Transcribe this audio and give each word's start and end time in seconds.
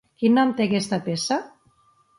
Quin 0.21 0.33
nom 0.39 0.53
té 0.61 0.67
aquesta 0.69 1.01
peça? 1.11 1.41